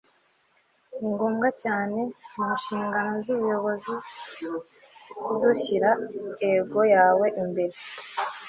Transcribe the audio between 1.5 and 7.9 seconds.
cyane mu nshingano z'ubuyobozi kudashyira ego yawe imbere